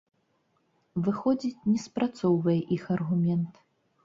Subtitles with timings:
[1.07, 3.53] Выходзіць, не спрацоўвае іх аргумент!